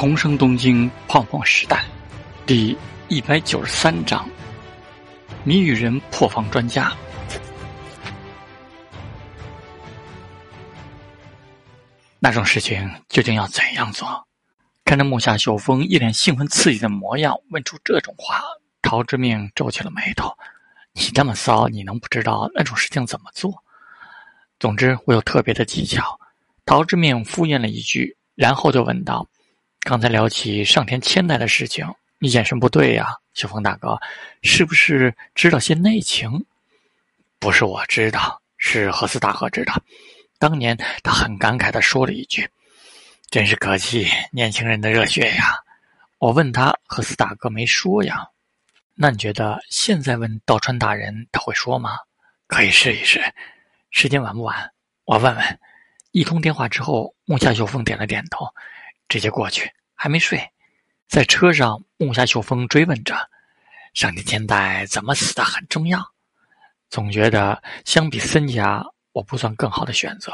[0.00, 1.84] 重生东京泡沫时代，
[2.46, 4.30] 第一百九十三章：
[5.42, 6.96] 谜语人破防专家。
[12.20, 14.24] 那种事情究竟要怎样做？
[14.84, 18.40] 看着木下秀峰一脸兴奋刺激的模样，问出这种话，
[18.80, 20.32] 陶之命皱起了眉头。
[20.92, 23.52] 你那么骚，你能不知道那种事情怎么做？
[24.60, 26.16] 总之，我有特别的技巧。
[26.64, 29.26] 陶之命敷衍了一句，然后就问道
[29.80, 31.86] ：“刚才聊起上田千代的事情，
[32.18, 33.98] 你眼神不对呀，秀峰大哥，
[34.42, 36.44] 是不是知道些内情
[37.38, 39.80] ？”“不是我知道，是何斯大河知道。
[40.38, 42.48] 当年他很感慨的说了一句
[43.30, 45.54] ：‘真是可惜年轻人的热血呀。’
[46.18, 48.26] 我问他，何斯大哥没说呀。
[48.94, 51.90] 那你觉得现在问道川大人他会说吗？
[52.46, 53.22] 可以试一试。”
[53.90, 54.70] 时间晚不晚？
[55.04, 55.58] 我问问。
[56.10, 58.46] 一通电话之后，木下秀峰点了点头，
[59.08, 59.70] 直接过去。
[59.94, 60.40] 还没睡，
[61.08, 63.16] 在车上，木下秀峰追问着
[63.94, 66.00] ：“上田千代怎么死的很重要？”
[66.88, 70.32] 总觉得相比森家，我不算更好的选择。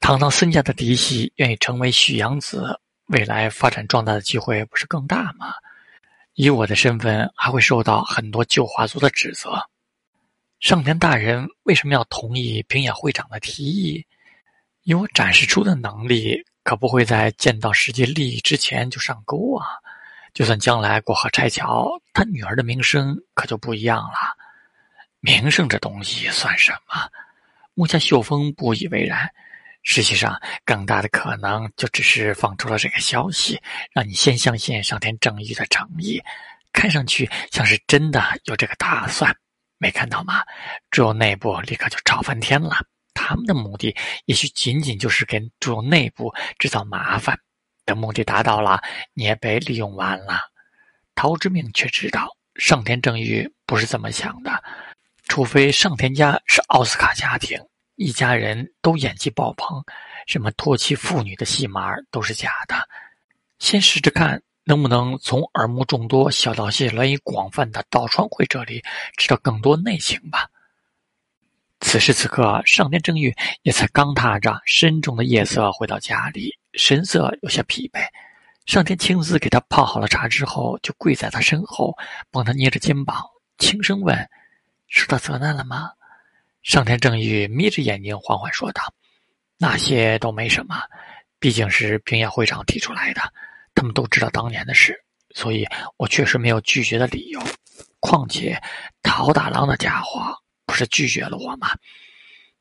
[0.00, 5.52] 堂堂森家的嫡系，愿意成为许阳子，未来发展壮大的机会不是更大吗？
[6.34, 9.60] 以我的身份，还会受到很多旧华族的指责。
[10.60, 14.06] 上田大人为什么要同意平野会长的提议？
[14.84, 19.64] 以我展示出的能力，可不会在见到实际利益之前就上钩啊！
[20.34, 24.36] 就算将来过河拆桥，他女儿的名声可就不一样了。
[25.20, 27.08] 名声这东西算什么？
[27.72, 29.32] 木下秀峰不以为然。
[29.82, 33.58] 实际上，更大的可能就只是放出了这个消息，
[33.94, 36.22] 让你先相信上天正义的诚意，
[36.74, 39.34] 看上去像是真的有这个打算。
[39.78, 40.42] 没看到吗？
[40.90, 42.76] 只有内部立刻就吵翻天了。
[43.28, 47.38] 他们的目的也许仅仅就是给朱友内部制造麻烦。
[47.84, 48.80] 等目的达到了，
[49.12, 50.40] 你也被利用完了。
[51.14, 54.64] 陶之命却知道上田正玉不是这么想的。
[55.24, 57.60] 除非上田家是奥斯卡家庭，
[57.96, 59.84] 一家人都演技爆棚，
[60.26, 62.76] 什么唾弃妇女的戏码都是假的。
[63.58, 64.42] 先试着看。
[64.64, 68.84] 能不能从耳目众多、小道消息来源广泛的道川会这里
[69.16, 70.46] 知道更多内情吧？
[71.88, 78.06] 此时此刻，上天正玉也才刚踏着深重的夜色回到家里，神色有些疲惫。
[78.66, 81.96] 上天亲自给他泡好了茶之后，就跪在他身后，
[82.30, 83.24] 帮他捏着肩膀，
[83.56, 84.14] 轻声问
[84.86, 85.90] ：“受到责难了吗？”
[86.62, 88.82] 上天正玉眯着眼睛，缓缓说道
[89.56, 90.76] ：“那些都没什么，
[91.40, 93.22] 毕竟是平野会长提出来的。”
[93.74, 95.02] 他们都知道当年的事，
[95.34, 95.64] 所以
[95.96, 97.40] 我确实没有拒绝的理由。
[97.98, 98.62] 况且，
[99.02, 100.36] 陶大郎那家伙
[100.68, 101.70] 不是拒绝了我吗？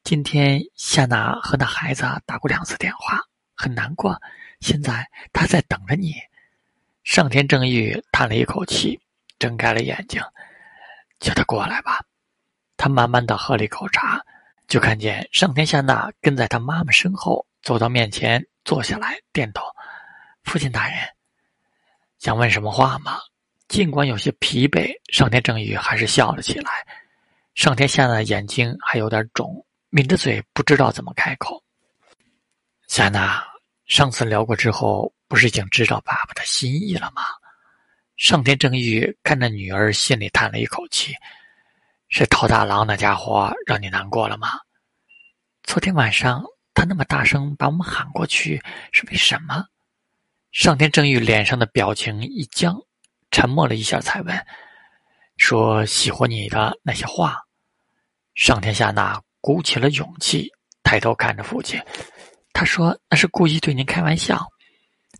[0.01, 3.19] 今天夏娜和那孩子打过两次电话，
[3.53, 4.17] 很难过。
[4.61, 6.15] 现在他在等着你。
[7.03, 8.97] 上天正义叹了一口气，
[9.37, 10.21] 睁开了眼睛，
[11.19, 11.99] 叫他过来吧。
[12.77, 14.23] 他慢慢的喝了一口茶，
[14.69, 19.63] 就看见上天夏娜跟在他妈妈身后，走到面前坐下来，点头。
[20.43, 20.97] 父亲大人，
[22.19, 23.19] 想问什么话吗？
[23.67, 26.87] 尽管有些疲惫，上天正宇还是笑了起来。
[27.57, 31.59] 上天夏娜眼睛还有点肿，抿着嘴不知道怎么开口。
[32.87, 33.43] 夏娜，
[33.87, 37.23] 上次聊过之后，不是已经知道爸爸的心意了吗？
[38.15, 41.15] 上天正宇看着女儿，心里叹了一口气
[42.09, 44.49] ：“是陶大郎那家伙让你难过了吗？
[45.63, 46.43] 昨天晚上
[46.75, 49.65] 他那么大声把我们喊过去，是为什么？”
[50.53, 52.79] 上天正玉脸上的表情一僵，
[53.31, 54.45] 沉默了一下，才问
[55.37, 57.41] ：“说喜欢你的那些话。”
[58.37, 60.47] 上田夏娜鼓起了勇气，
[60.83, 61.81] 抬头看着父亲，
[62.53, 64.45] 他说：“那是故意对您开玩笑。”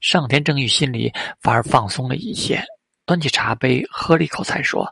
[0.02, 1.12] 上田正玉心里
[1.42, 2.64] 反而放松了一些，
[3.08, 4.88] 端起茶杯喝了一口，才说：“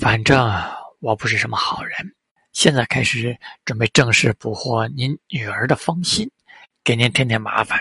[0.00, 0.52] 反正
[0.98, 1.96] 我不是什么好人，
[2.52, 6.28] 现在开始准备正式捕获您女儿的芳心，
[6.82, 7.80] 给您添添麻烦。”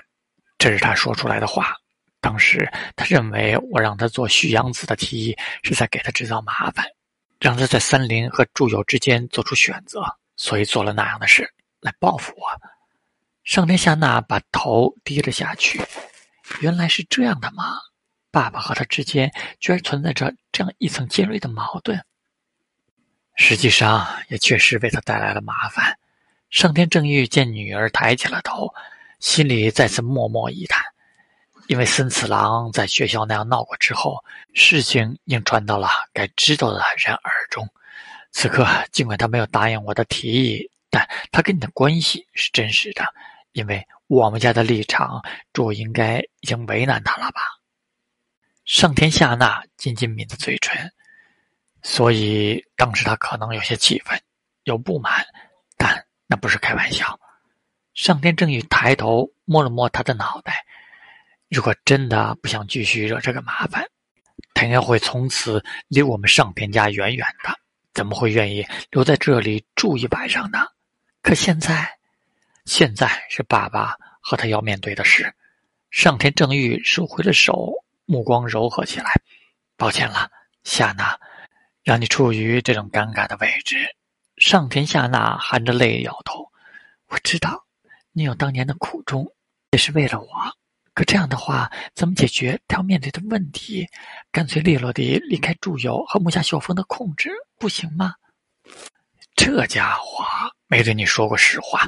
[0.60, 1.76] 这是他说出来的话。
[2.22, 6.86] 当时他认为我让他做续养子的提议是在给他制造麻烦，
[7.46, 10.04] 让他在森林和住友之间做出选择，
[10.36, 11.48] 所以做了那样的事
[11.80, 12.60] 来报复我。
[13.44, 15.80] 上天夏娜把头低了下去。
[16.62, 17.78] 原来是这样的吗？
[18.32, 22.04] 爸爸和他之间居然存在着这样一层尖锐的矛盾。
[23.36, 26.00] 实际上也确实为他带来了麻烦。
[26.50, 28.74] 上天正欲见女儿抬起了头。
[29.20, 30.84] 心里再次默默一叹，
[31.68, 34.24] 因为森次郎在学校那样闹过之后，
[34.54, 37.68] 事情已经传到了该知道的人耳中。
[38.32, 43.06] 此刻，尽管他没有答应我的提议，但他跟你的关系是真实的，
[43.54, 45.24] 因为我们家的立场，
[45.54, 47.42] 主应该已经为难他了吧？
[48.66, 50.92] 上天下那紧紧抿着嘴唇，
[51.82, 54.20] 所以当时他可能有些气愤，
[54.64, 55.26] 有不满，
[55.78, 57.20] 但那不是开玩笑。
[57.94, 60.65] 上天正欲抬头摸了摸他的脑袋，
[61.50, 63.86] 如果真的不想继续惹这个麻烦，
[64.54, 67.54] 他应该会从此离我们上天家远远的，
[67.94, 70.66] 怎么会愿意留在这里住一晚上呢？
[71.22, 71.98] 可现在。
[72.66, 75.32] 现在是爸爸和他要面对的事。
[75.92, 77.74] 上天正欲收回了手，
[78.06, 79.22] 目光柔和起来。
[79.78, 80.32] 抱歉了，
[80.64, 81.16] 夏娜，
[81.84, 83.96] 让你处于这种尴尬的位置。
[84.38, 86.52] 上天夏娜含着泪摇头。
[87.10, 87.66] 我知道，
[88.14, 89.32] 你有当年的苦衷，
[89.70, 90.28] 也是为了我。
[90.96, 93.86] 可这样的话，怎么解决他要面对的问题？
[94.32, 98.16] 干脆利落地离开祝由和木下秀峰的控制，不行吗？
[99.36, 100.24] 这家伙
[100.68, 101.88] 没对你说过实话。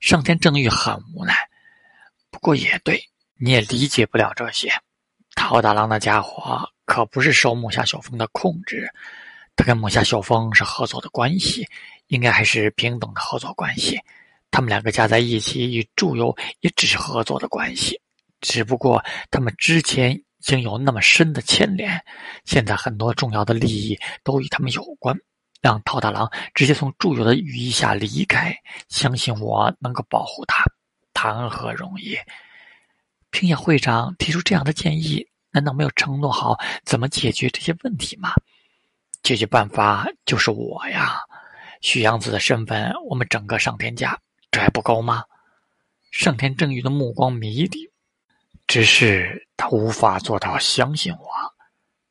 [0.00, 1.36] 上天正欲很无奈，
[2.30, 2.98] 不过也对，
[3.38, 4.72] 你也理解不了这些。
[5.34, 8.90] 陶大郎那家伙可不是受木下秀峰的控制，
[9.54, 11.68] 他跟木下秀峰是合作的关系，
[12.06, 14.00] 应该还是平等的合作关系。
[14.50, 18.00] 他们两个加在一起与祝由也只是合作的关系，
[18.40, 22.02] 只不过他们之前已经有那么深的牵连，
[22.44, 25.16] 现在很多重要的利益都与他们有关。
[25.62, 28.56] 让陶大郎直接从祝友的羽翼下离开，
[28.88, 30.64] 相信我能够保护他，
[31.12, 32.16] 谈何容易？
[33.28, 38.32] 平野会长提出这样的建议，难道没有承诺好怎么解决这些问题吗？
[39.22, 41.20] 解决办法就是我呀，
[41.82, 44.18] 许阳子的身份，我们整个上天家，
[44.50, 45.24] 这还不够吗？
[46.10, 47.89] 上天正宇的目光迷离，
[48.70, 51.28] 只是他无法做到相信我。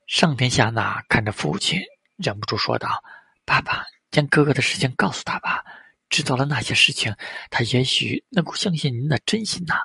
[0.07, 1.79] 上天下那看着父亲，
[2.17, 3.01] 忍不住说道。
[3.45, 5.63] 爸爸将哥哥的事情告诉他吧，
[6.09, 7.15] 知道了那些事情，
[7.49, 9.75] 他也许能够相信您的真心呐。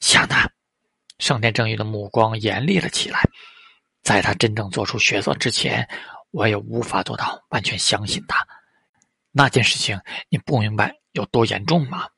[0.00, 0.50] 夏娜，
[1.18, 3.20] 上天正义的目光严厉了起来。
[4.00, 5.86] 在他真正做出抉择之前，
[6.30, 8.48] 我也无法做到完全相信他。
[9.30, 10.00] 那件事情，
[10.30, 12.08] 你不明白有多严重吗？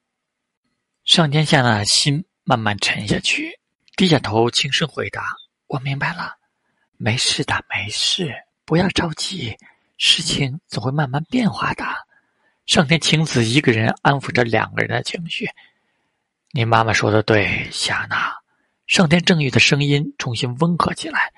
[1.04, 3.58] 上天下那心慢慢沉下去，
[3.96, 5.36] 低下头轻声回答
[5.68, 6.34] ：“我明白了，
[6.96, 9.56] 没事的，没事，不要着急。”
[9.98, 11.84] 事情总会慢慢变化的。
[12.66, 15.48] 上天晴子一个人安抚着两个人的情绪。
[16.50, 18.34] 你妈妈说的对，夏娜。
[18.88, 21.32] 上天正义的声音重新温和起来。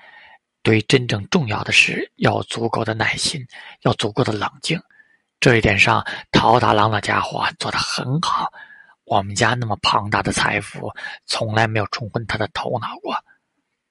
[0.63, 3.47] 对真正重要的事，要足够的耐心，
[3.81, 4.81] 要足够的冷静。
[5.39, 8.51] 这一点上，陶大郎那家伙做得很好。
[9.07, 10.93] 我们家那么庞大的财富，
[11.25, 13.15] 从来没有冲昏他的头脑过。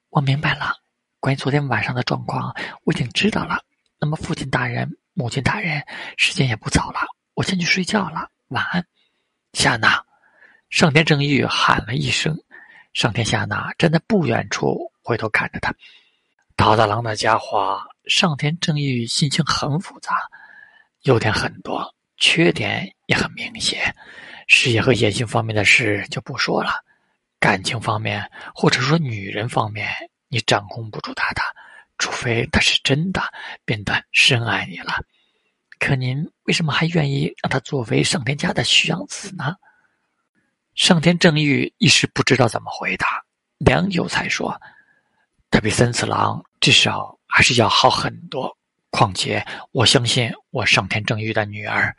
[0.09, 0.75] 我明白了。
[1.19, 3.59] 关于昨天晚上的状况，我已经知道了。
[3.99, 5.83] 那么，父亲大人、母亲大人，
[6.17, 6.99] 时间也不早了，
[7.33, 8.85] 我先去睡觉了，晚安。
[9.53, 10.05] 夏娜，
[10.69, 12.37] 上天正义喊了一声。
[12.93, 15.73] 上天夏娜站在不远处，回头看着他。
[16.55, 20.15] 桃大郎那家伙，上天正义心情很复杂，
[21.01, 23.95] 优点很多，缺点也很明显。
[24.47, 26.71] 事业和野心方面的事就不说了，
[27.39, 29.89] 感情方面，或者说女人方面，
[30.29, 31.41] 你掌控不住他的。
[31.97, 33.21] 除非他是真的
[33.65, 35.03] 变得深爱你了，
[35.79, 39.55] 可您为什么还愿意让他作为上天家的虚养子呢？
[40.75, 43.23] 上天正玉一时不知道怎么回答，
[43.57, 44.61] 良久才说
[45.49, 48.55] ：“他比三次郎至少还是要好很多。
[48.91, 51.93] 况且我相信我上天正玉的女儿。”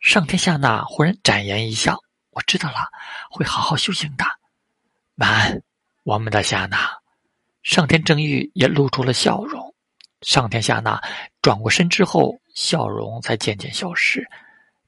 [0.00, 1.98] 上天下那忽然展颜一笑
[2.32, 2.88] ：“我知道了，
[3.30, 4.24] 会好好修行的。
[5.16, 5.62] 晚安，
[6.04, 6.90] 我们的夏娜。”
[7.62, 9.74] 上天正玉也露出了笑容，
[10.22, 10.98] 上天下那
[11.42, 14.26] 转过身之后，笑容才渐渐消失。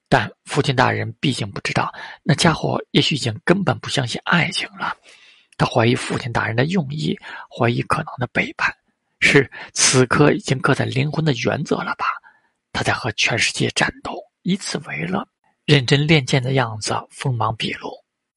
[0.09, 1.93] 但父亲大人毕竟不知道，
[2.23, 4.97] 那家伙也许已经根本不相信爱情了。
[5.59, 7.15] 他怀疑父亲大人的用意，
[7.51, 8.75] 怀疑可能的背叛，
[9.21, 12.07] 是此刻已经刻在灵魂的原则了吧？
[12.73, 15.27] 他在和全世界战斗，以此为乐，
[15.65, 17.91] 认真练剑的样子锋芒毕露。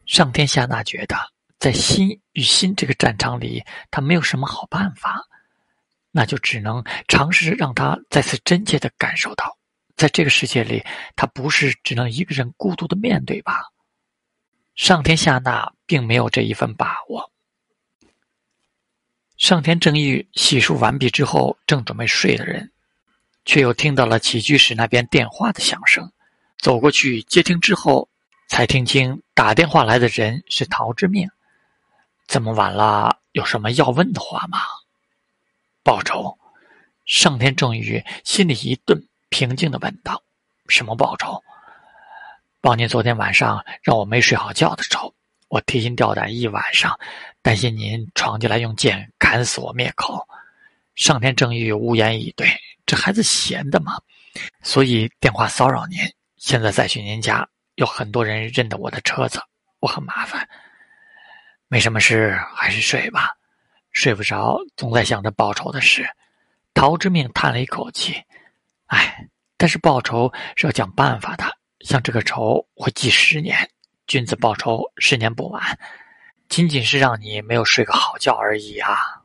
[0.05, 1.15] 上天下那觉得。
[1.57, 5.23] 在心与心这个战场里，他没有什么好办法，
[6.11, 9.57] 那就只能尝试让他再次真切的感受到，
[9.95, 10.83] 在这个世界里，
[11.15, 13.63] 他不是只能一个人孤独的面对吧？
[14.75, 17.31] 上天下那并没有这一份把握。
[19.37, 22.71] 上天正义洗漱完毕之后，正准备睡的人，
[23.45, 26.11] 却又听到了起居室那边电话的响声，
[26.57, 28.09] 走过去接听之后，
[28.47, 31.29] 才听清打电话来的人是陶之命。
[32.27, 34.59] 这么晚了，有什么要问的话吗？
[35.83, 36.37] 报仇！
[37.05, 40.23] 上天正宇心里一顿，平静的问道
[40.67, 41.43] ：“什么报仇？
[42.61, 45.13] 报你昨天晚上让我没睡好觉的仇。
[45.49, 46.99] 我提心吊胆一晚上，
[47.43, 50.27] 担心您闯进来用剑砍死我灭口。
[50.95, 52.47] 上天正欲无言以对，
[52.85, 53.99] 这孩子闲的嘛，
[54.61, 55.99] 所以电话骚扰您。
[56.37, 59.41] 现在再去您家，有很多人认得我的车子，
[59.79, 60.47] 我很麻烦。
[61.67, 63.35] 没什么事，还是睡吧。
[63.91, 66.07] 睡不着，总在想着报仇的事。
[66.73, 68.21] 陶之命叹了一口气
[68.87, 69.27] ：“哎，
[69.57, 71.45] 但是报仇是要讲办法的。
[71.79, 73.69] 像这个仇会记十年，
[74.05, 75.79] 君子报仇，十年不晚。
[76.49, 79.23] 仅仅是让你没有睡个好觉而已啊！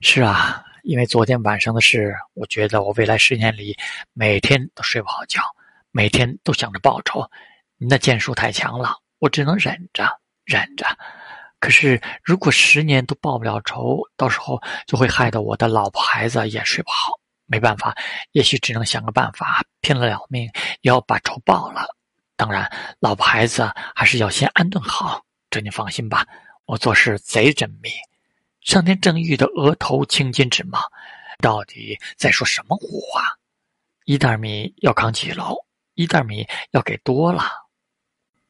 [0.00, 3.74] 是啊，因为昨天晚上的事，我觉得我未来十年里
[4.12, 5.40] 每天都睡不好觉，
[5.90, 7.26] 每天都想着报仇。
[7.78, 10.06] 你那剑术太强了，我只能忍着，
[10.44, 10.86] 忍着。”
[11.58, 17.12] 可是，如果十年都报不了仇，到时候就会害得我的老婆孩子也睡不好。
[17.46, 17.96] 没办法，
[18.32, 20.42] 也许只能想个办法，拼了了命
[20.82, 21.86] 也要把仇报了。
[22.36, 25.22] 当然，老婆孩子还是要先安顿好。
[25.48, 26.26] 这你放心吧，
[26.66, 27.88] 我做事贼缜密。
[28.64, 30.80] 上天正玉的额头青筋直冒，
[31.38, 33.38] 到底在说什么胡话？
[34.06, 35.54] 一袋米要扛几楼？
[35.92, 37.44] 一袋米要给多了。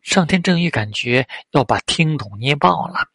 [0.02, 3.08] 上天正欲感觉要把听筒捏爆了，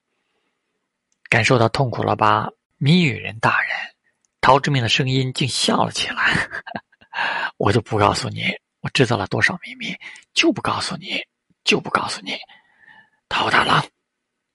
[1.29, 2.49] 感受到痛苦了吧？
[2.77, 3.71] 谜语人大人，
[4.41, 6.49] 陶之明的声音竟笑了起来。
[7.55, 8.43] 我就不告诉你，
[8.81, 9.95] 我知道了多少秘密，
[10.33, 11.23] 就不告诉你，
[11.63, 12.37] 就不告诉你。
[13.29, 13.85] 陶大郎，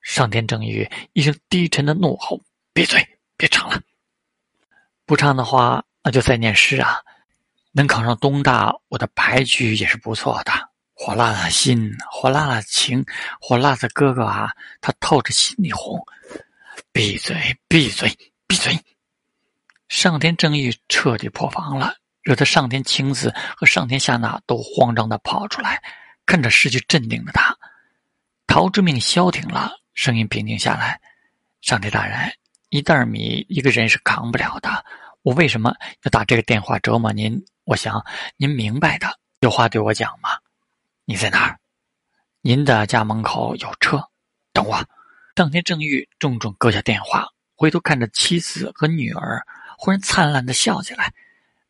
[0.04, 2.38] 上天正欲一声低沉的怒吼
[2.74, 3.04] ：“闭嘴，
[3.38, 3.80] 别唱了！
[5.06, 7.00] 不唱的话，那就再念诗啊！
[7.72, 10.52] 能考上东大，我的牌局也是不错的。”
[10.96, 13.04] 火辣辣心，火辣辣情，
[13.40, 15.98] 火辣子哥哥啊，他透着心里红。
[16.92, 18.78] 闭嘴，闭嘴，闭嘴！
[19.88, 25.82] 上天正义彻底破防了，惹得上天晴子和上天下那都慌张的跑出来，
[26.26, 27.56] 看着失去镇定的他。
[28.46, 31.00] 陶之命消停了，声音平静下来
[31.62, 32.32] ：“上天大人，
[32.68, 34.84] 一袋米一个人是扛不了的，
[35.22, 37.44] 我为什么要打这个电话折磨您？
[37.64, 38.04] 我想
[38.36, 40.30] 您明白的，有话对我讲吗？”
[41.06, 41.58] 你在哪儿？
[42.40, 44.08] 您的家门口有车，
[44.52, 44.84] 等我。
[45.36, 49.44] 上天正欲重重搁下电话，回头看着妻子和女儿，
[49.78, 51.12] 忽然灿烂的笑起来。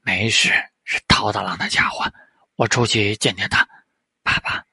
[0.03, 0.53] 没事，
[0.85, 2.13] 是陶大郎那家伙，
[2.57, 3.67] 我出去见见他。
[4.23, 4.65] 爸爸，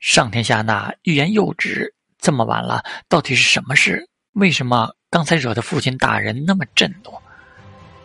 [0.00, 1.94] 上天下那欲言又止，
[2.28, 4.06] 这么晚了，到底是什么事？
[4.34, 7.10] 为什么刚才惹得父亲大人那么震怒？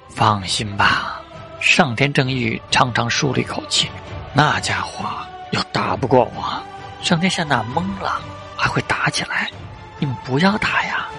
[0.07, 1.19] 放心吧，
[1.59, 3.89] 上天正玉长长舒了一口气，
[4.33, 5.09] 那家伙。
[5.51, 6.63] 又打不过我，
[7.01, 8.21] 上天下那懵了，
[8.55, 9.51] 还会打起来？
[9.99, 11.09] 你们不要打呀！